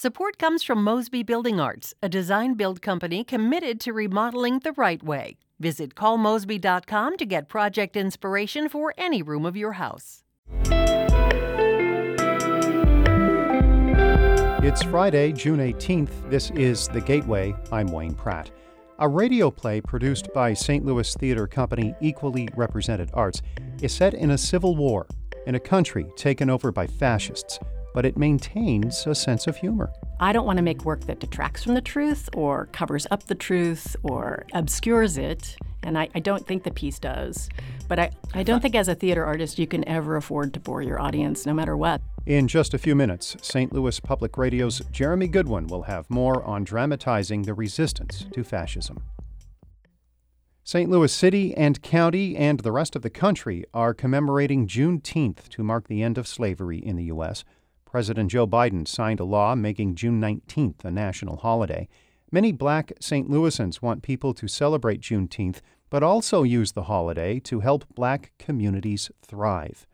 [0.00, 5.02] Support comes from Mosby Building Arts, a design build company committed to remodeling the right
[5.02, 5.38] way.
[5.58, 10.22] Visit callmosby.com to get project inspiration for any room of your house.
[14.62, 16.30] It's Friday, June 18th.
[16.30, 17.56] This is The Gateway.
[17.72, 18.52] I'm Wayne Pratt.
[19.00, 20.86] A radio play produced by St.
[20.86, 23.42] Louis theater company Equally Represented Arts
[23.82, 25.08] is set in a civil war
[25.48, 27.58] in a country taken over by fascists
[27.98, 29.90] but it maintains a sense of humor.
[30.20, 33.34] I don't want to make work that detracts from the truth or covers up the
[33.34, 35.56] truth or obscures it.
[35.82, 37.48] And I, I don't think the piece does.
[37.88, 40.80] But I, I don't think as a theater artist you can ever afford to bore
[40.80, 42.00] your audience, no matter what.
[42.24, 43.72] In just a few minutes, St.
[43.72, 49.02] Louis Public Radio's Jeremy Goodwin will have more on dramatizing the resistance to fascism.
[50.62, 50.88] St.
[50.88, 55.88] Louis City and County and the rest of the country are commemorating Juneteenth to mark
[55.88, 57.42] the end of slavery in the U.S.
[57.88, 61.88] President Joe Biden signed a law making June 19th a national holiday.
[62.30, 63.30] Many black St.
[63.30, 69.10] Louisans want people to celebrate Juneteenth, but also use the holiday to help black communities
[69.22, 69.86] thrive.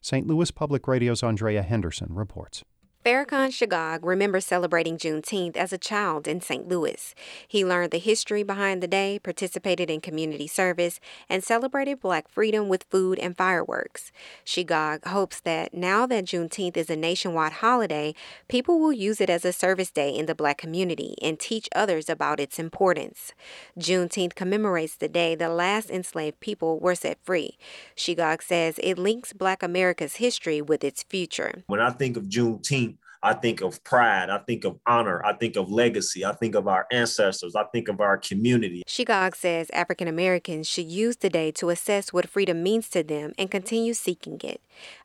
[0.00, 0.24] St.
[0.24, 2.62] Louis Public Radio's Andrea Henderson reports.
[3.04, 6.68] Farrakhan Shagag remembers celebrating Juneteenth as a child in St.
[6.68, 7.16] Louis.
[7.48, 12.68] He learned the history behind the day, participated in community service, and celebrated black freedom
[12.68, 14.12] with food and fireworks.
[14.46, 18.14] Shagag hopes that now that Juneteenth is a nationwide holiday,
[18.46, 22.08] people will use it as a service day in the black community and teach others
[22.08, 23.32] about its importance.
[23.76, 27.58] Juneteenth commemorates the day the last enslaved people were set free.
[27.96, 31.64] Shagag says it links black America's history with its future.
[31.66, 32.91] When I think of Juneteenth,
[33.24, 34.30] I think of pride.
[34.30, 35.24] I think of honor.
[35.24, 36.24] I think of legacy.
[36.24, 37.54] I think of our ancestors.
[37.54, 38.82] I think of our community.
[38.88, 43.32] Shigog says African Americans should use the day to assess what freedom means to them
[43.38, 44.60] and continue seeking it.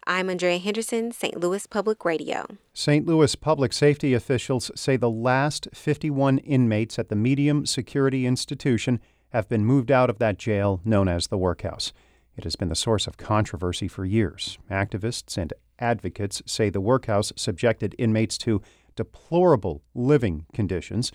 [0.07, 1.39] I'm Andrea Henderson, St.
[1.39, 2.47] Louis Public Radio.
[2.73, 3.05] St.
[3.05, 9.47] Louis public safety officials say the last 51 inmates at the medium security institution have
[9.47, 11.93] been moved out of that jail known as the workhouse.
[12.37, 14.59] It has been the source of controversy for years.
[14.69, 18.61] Activists and advocates say the workhouse subjected inmates to
[18.95, 21.11] deplorable living conditions.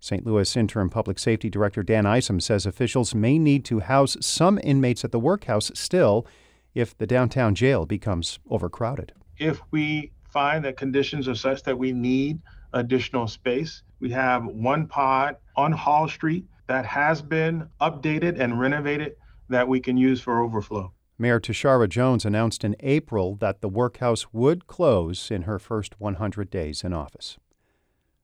[0.00, 0.26] St.
[0.26, 5.04] Louis Interim Public Safety Director Dan Isom says officials may need to house some inmates
[5.04, 6.26] at the workhouse still
[6.74, 9.12] if the downtown jail becomes overcrowded.
[9.38, 12.40] If we find that conditions are such that we need
[12.72, 19.14] additional space, we have one pod on Hall Street that has been updated and renovated
[19.48, 20.92] that we can use for overflow.
[21.18, 26.50] Mayor Tishaura Jones announced in April that the workhouse would close in her first 100
[26.50, 27.38] days in office.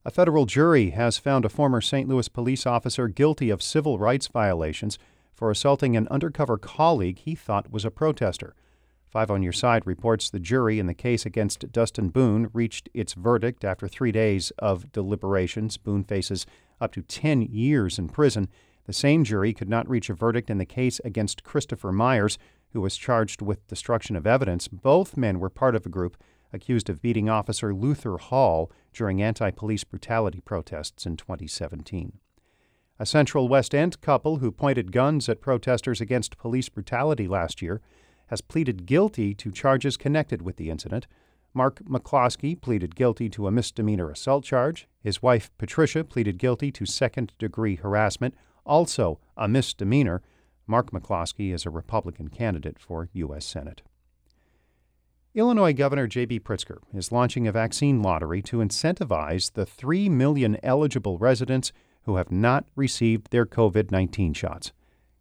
[0.04, 2.08] A federal jury has found a former St.
[2.08, 4.98] Louis police officer guilty of civil rights violations
[5.34, 8.54] for assaulting an undercover colleague he thought was a protester.
[9.10, 13.14] Five on Your Side reports the jury in the case against Dustin Boone reached its
[13.14, 15.76] verdict after three days of deliberations.
[15.76, 16.46] Boone faces
[16.80, 18.48] up to 10 years in prison.
[18.86, 22.38] The same jury could not reach a verdict in the case against Christopher Myers,
[22.72, 24.68] who was charged with destruction of evidence.
[24.68, 26.16] Both men were part of a group
[26.52, 32.18] accused of beating Officer Luther Hall during anti police brutality protests in 2017.
[32.98, 37.80] A Central West End couple who pointed guns at protesters against police brutality last year
[38.26, 41.06] has pleaded guilty to charges connected with the incident.
[41.52, 44.86] Mark McCloskey pleaded guilty to a misdemeanor assault charge.
[45.02, 50.22] His wife, Patricia, pleaded guilty to second degree harassment, also a misdemeanor.
[50.66, 53.44] Mark McCloskey is a Republican candidate for U.S.
[53.44, 53.82] Senate.
[55.34, 56.40] Illinois Governor J.B.
[56.40, 61.72] Pritzker is launching a vaccine lottery to incentivize the 3 million eligible residents
[62.02, 64.72] who have not received their COVID 19 shots.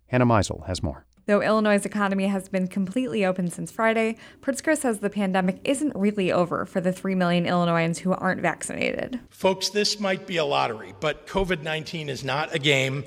[0.08, 1.06] Hannah Meisel has more.
[1.30, 6.32] Though Illinois' economy has been completely open since Friday, Pritzker says the pandemic isn't really
[6.32, 9.20] over for the 3 million Illinoisans who aren't vaccinated.
[9.30, 13.04] Folks, this might be a lottery, but COVID 19 is not a game.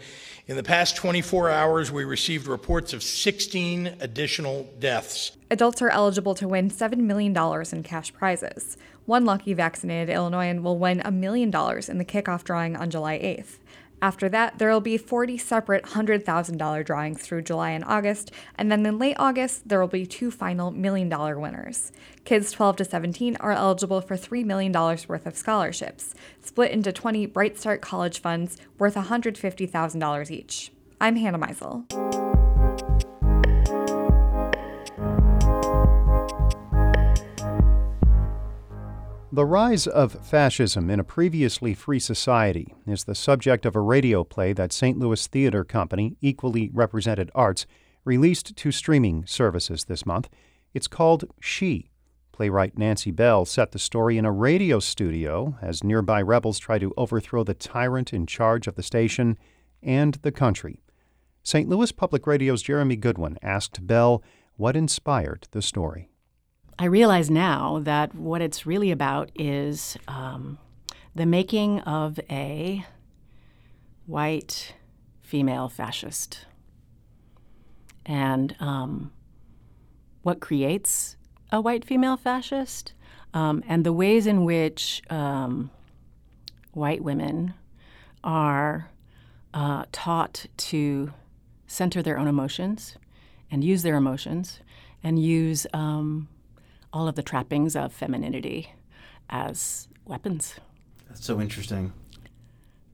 [0.46, 5.32] In the past 24 hours, we received reports of 16 additional deaths.
[5.50, 7.36] Adults are eligible to win $7 million
[7.72, 8.76] in cash prizes.
[9.04, 13.18] One lucky vaccinated Illinoisan will win a million dollars in the kickoff drawing on July
[13.18, 13.58] 8th.
[14.02, 18.84] After that, there will be 40 separate $100,000 drawings through July and August, and then
[18.84, 21.92] in late August, there will be two final million dollar winners.
[22.24, 27.26] Kids 12 to 17 are eligible for $3 million worth of scholarships, split into 20
[27.26, 30.72] Bright Start College funds worth $150,000 each.
[31.00, 32.21] I'm Hannah Meisel.
[39.34, 44.24] The rise of fascism in a previously free society is the subject of a radio
[44.24, 44.98] play that St.
[44.98, 47.64] Louis theater company, Equally Represented Arts,
[48.04, 50.28] released to streaming services this month.
[50.74, 51.88] It's called She.
[52.32, 56.92] Playwright Nancy Bell set the story in a radio studio as nearby rebels try to
[56.98, 59.38] overthrow the tyrant in charge of the station
[59.82, 60.82] and the country.
[61.42, 61.70] St.
[61.70, 64.22] Louis Public Radio's Jeremy Goodwin asked Bell
[64.56, 66.11] what inspired the story.
[66.78, 70.58] I realize now that what it's really about is um,
[71.14, 72.84] the making of a
[74.06, 74.74] white
[75.20, 76.46] female fascist.
[78.04, 79.12] And um,
[80.22, 81.16] what creates
[81.50, 82.94] a white female fascist,
[83.34, 85.70] um, and the ways in which um,
[86.72, 87.54] white women
[88.24, 88.90] are
[89.54, 91.12] uh, taught to
[91.66, 92.96] center their own emotions
[93.50, 94.60] and use their emotions
[95.02, 96.28] and use um,
[96.92, 98.72] all of the trappings of femininity
[99.30, 100.56] as weapons.
[101.08, 101.92] That's so interesting.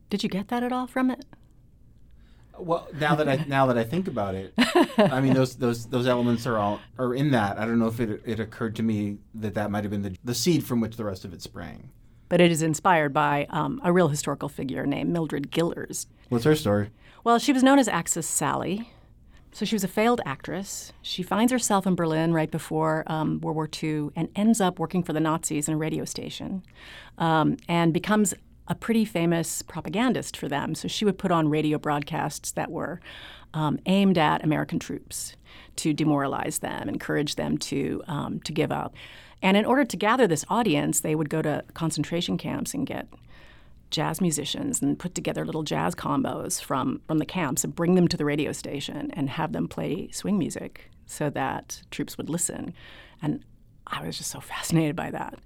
[0.09, 1.25] Did you get that at all from it?
[2.57, 4.53] Well, now that I now that I think about it,
[4.97, 7.57] I mean those those those elements are all are in that.
[7.57, 10.15] I don't know if it it occurred to me that that might have been the
[10.23, 11.89] the seed from which the rest of it sprang.
[12.27, 16.05] But it is inspired by um, a real historical figure named Mildred Gillars.
[16.29, 16.91] What's her story?
[17.23, 18.89] Well, she was known as Axis Sally.
[19.51, 20.93] So she was a failed actress.
[21.01, 25.03] She finds herself in Berlin right before um, World War II and ends up working
[25.03, 26.63] for the Nazis in a radio station
[27.17, 28.33] um, and becomes
[28.67, 30.75] a pretty famous propagandist for them.
[30.75, 33.01] So she would put on radio broadcasts that were
[33.53, 35.35] um, aimed at American troops
[35.77, 38.93] to demoralize them, encourage them to um, to give up.
[39.41, 43.07] And in order to gather this audience, they would go to concentration camps and get
[43.91, 48.07] jazz musicians and put together little jazz combos from from the camps and bring them
[48.07, 52.73] to the radio station and have them play swing music so that troops would listen.
[53.21, 53.43] And
[53.87, 55.39] I was just so fascinated by that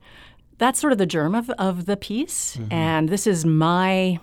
[0.58, 2.58] that's sort of the germ of, of the piece.
[2.58, 2.74] Mm-hmm.
[2.74, 4.20] And this is my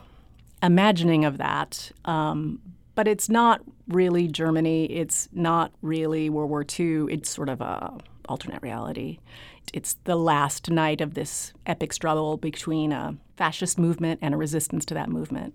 [0.63, 1.91] imagining of that.
[2.05, 2.61] Um,
[2.95, 4.87] but it's not really Germany.
[4.87, 7.13] It's not really World War II.
[7.13, 7.99] It's sort of a
[8.31, 9.19] alternate reality.
[9.75, 14.85] It's the last night of this epic struggle between a fascist movement and a resistance
[14.87, 15.55] to that movement.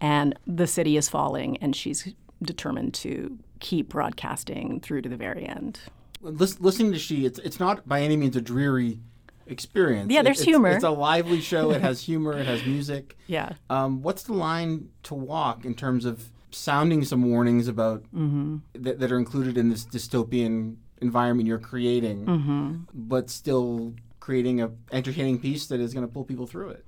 [0.00, 2.12] And the city is falling, and she's
[2.42, 5.80] determined to keep broadcasting through to the very end.
[6.20, 8.98] Listening to She, it's, it's not by any means a dreary
[9.46, 10.12] experience.
[10.12, 10.70] Yeah, there's it's, humor.
[10.70, 11.70] It's a lively show.
[11.70, 12.36] It has humor.
[12.36, 13.16] It has music.
[13.26, 13.52] Yeah.
[13.70, 18.56] Um, what's the line to walk in terms of sounding some warnings about mm-hmm.
[18.74, 22.74] that, that are included in this dystopian environment you're creating, mm-hmm.
[22.94, 26.84] but still creating a entertaining piece that is going to pull people through it?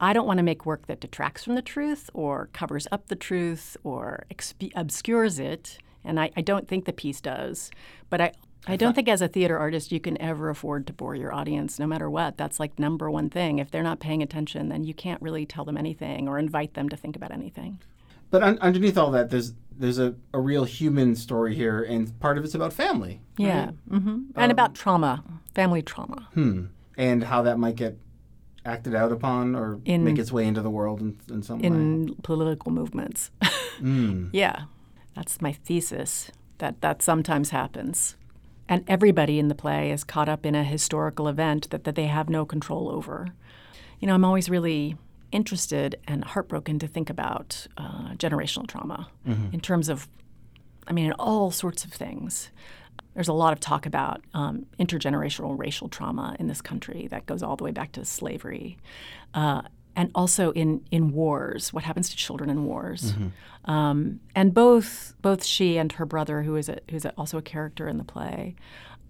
[0.00, 3.16] I don't want to make work that detracts from the truth or covers up the
[3.16, 5.78] truth or exp- obscures it.
[6.04, 7.70] And I, I don't think the piece does.
[8.10, 8.32] But I
[8.66, 11.80] I don't think as a theater artist you can ever afford to bore your audience
[11.80, 12.36] no matter what.
[12.36, 13.58] That's like number one thing.
[13.58, 16.88] If they're not paying attention, then you can't really tell them anything or invite them
[16.90, 17.80] to think about anything.
[18.32, 22.38] But un- underneath all that, there's there's a, a real human story here, and part
[22.38, 23.20] of it's about family.
[23.36, 23.88] Yeah, right?
[23.90, 24.08] mm-hmm.
[24.08, 25.22] um, and about trauma,
[25.54, 26.28] family trauma.
[26.34, 26.64] Hmm.
[26.96, 27.98] And how that might get
[28.64, 32.06] acted out upon or in, make its way into the world in, in some in
[32.06, 32.14] way.
[32.22, 33.30] political movements.
[33.80, 34.28] mm.
[34.32, 34.64] Yeah,
[35.14, 36.32] that's my thesis.
[36.58, 38.16] That that sometimes happens
[38.68, 42.06] and everybody in the play is caught up in a historical event that, that they
[42.06, 43.28] have no control over.
[44.00, 44.96] You know, I'm always really
[45.32, 49.52] interested and heartbroken to think about uh, generational trauma mm-hmm.
[49.52, 50.08] in terms of,
[50.86, 52.50] I mean, in all sorts of things.
[53.14, 57.42] There's a lot of talk about um, intergenerational racial trauma in this country that goes
[57.42, 58.78] all the way back to slavery.
[59.34, 59.62] Uh,
[59.94, 63.12] and also in, in wars, what happens to children in wars.
[63.12, 63.70] Mm-hmm.
[63.70, 67.42] Um, and both both she and her brother, who is a, who's a, also a
[67.42, 68.54] character in the play,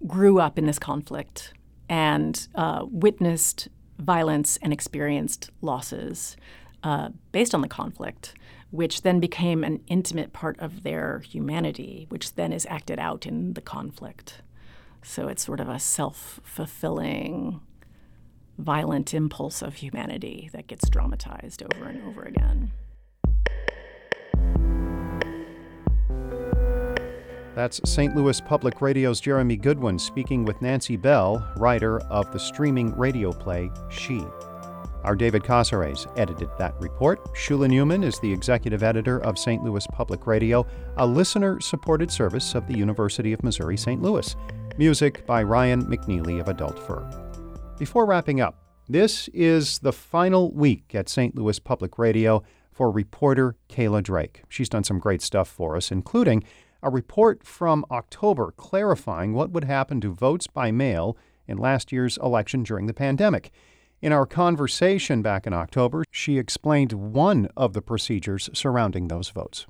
[0.05, 1.53] grew up in this conflict
[1.89, 6.35] and uh, witnessed violence and experienced losses
[6.83, 8.33] uh, based on the conflict,
[8.71, 13.53] which then became an intimate part of their humanity, which then is acted out in
[13.53, 14.41] the conflict.
[15.01, 17.61] So it's sort of a self fulfilling
[18.57, 22.71] violent impulse of humanity that gets dramatized over and over again.
[27.55, 28.15] That's St.
[28.15, 33.69] Louis Public Radio's Jeremy Goodwin speaking with Nancy Bell, writer of the streaming radio play
[33.91, 34.25] She.
[35.03, 37.23] Our David Cazares edited that report.
[37.35, 39.63] Shula Neuman is the executive editor of St.
[39.63, 40.65] Louis Public Radio,
[40.97, 44.01] a listener supported service of the University of Missouri St.
[44.01, 44.35] Louis.
[44.79, 47.07] Music by Ryan McNeely of Adult Fur.
[47.77, 51.35] Before wrapping up, this is the final week at St.
[51.35, 52.41] Louis Public Radio
[52.71, 54.41] for reporter Kayla Drake.
[54.49, 56.43] She's done some great stuff for us, including
[56.83, 62.17] a report from October clarifying what would happen to votes by mail in last year's
[62.17, 63.51] election during the pandemic.
[64.01, 69.65] In our conversation back in October, she explained one of the procedures surrounding those votes.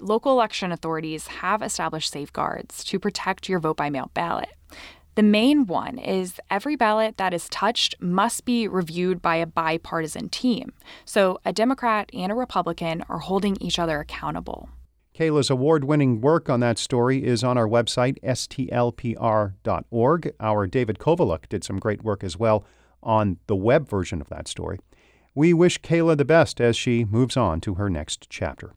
[0.00, 4.50] Local election authorities have established safeguards to protect your vote by mail ballot.
[5.14, 10.28] The main one is every ballot that is touched must be reviewed by a bipartisan
[10.28, 10.74] team.
[11.06, 14.68] So a Democrat and a Republican are holding each other accountable.
[15.16, 19.54] Kayla's award winning work on that story is on our website, stlpr.org.
[20.38, 22.66] Our David Kovaluk did some great work as well
[23.02, 24.78] on the web version of that story.
[25.34, 28.74] We wish Kayla the best as she moves on to her next chapter.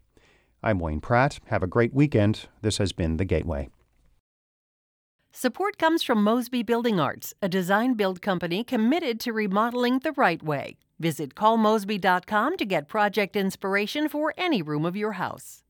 [0.64, 1.40] I'm Wayne Pratt.
[1.48, 2.48] Have a great weekend.
[2.62, 3.68] This has been The Gateway.
[5.34, 10.42] Support comes from Mosby Building Arts, a design build company committed to remodeling the right
[10.42, 10.78] way.
[11.00, 15.64] Visit callmosby.com to get project inspiration for any room of your house.